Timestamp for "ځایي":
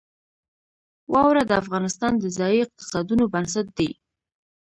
2.37-2.59